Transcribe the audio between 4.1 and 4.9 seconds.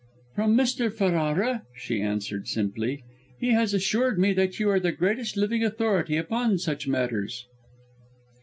me that you are